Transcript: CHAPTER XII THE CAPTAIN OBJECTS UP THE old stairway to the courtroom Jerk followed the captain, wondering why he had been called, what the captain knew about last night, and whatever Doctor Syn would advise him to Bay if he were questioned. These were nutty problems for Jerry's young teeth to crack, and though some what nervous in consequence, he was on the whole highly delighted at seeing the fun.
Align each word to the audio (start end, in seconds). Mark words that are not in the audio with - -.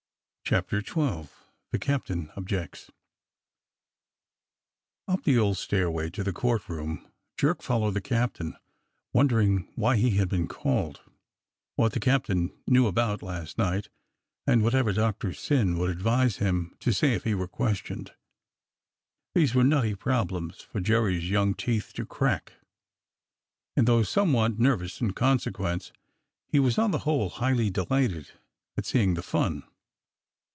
CHAPTER 0.43 0.83
XII 0.83 1.29
THE 1.71 1.79
CAPTAIN 1.79 2.29
OBJECTS 2.35 2.91
UP 5.07 5.23
THE 5.23 5.37
old 5.39 5.55
stairway 5.55 6.09
to 6.09 6.25
the 6.25 6.33
courtroom 6.33 7.09
Jerk 7.37 7.61
followed 7.61 7.93
the 7.93 8.01
captain, 8.01 8.57
wondering 9.13 9.71
why 9.75 9.95
he 9.95 10.17
had 10.17 10.27
been 10.27 10.49
called, 10.49 10.99
what 11.77 11.93
the 11.93 12.01
captain 12.01 12.51
knew 12.67 12.85
about 12.85 13.23
last 13.23 13.57
night, 13.57 13.87
and 14.45 14.61
whatever 14.61 14.91
Doctor 14.91 15.33
Syn 15.33 15.77
would 15.77 15.89
advise 15.89 16.37
him 16.39 16.75
to 16.81 16.91
Bay 16.99 17.13
if 17.13 17.23
he 17.23 17.33
were 17.33 17.47
questioned. 17.47 18.11
These 19.33 19.55
were 19.55 19.63
nutty 19.63 19.95
problems 19.95 20.57
for 20.59 20.81
Jerry's 20.81 21.29
young 21.29 21.53
teeth 21.53 21.93
to 21.93 22.05
crack, 22.05 22.55
and 23.77 23.87
though 23.87 24.03
some 24.03 24.33
what 24.33 24.59
nervous 24.59 24.99
in 24.99 25.13
consequence, 25.13 25.93
he 26.49 26.59
was 26.59 26.77
on 26.77 26.91
the 26.91 26.99
whole 27.07 27.29
highly 27.29 27.69
delighted 27.69 28.31
at 28.75 28.85
seeing 28.85 29.13
the 29.13 29.23
fun. 29.23 29.63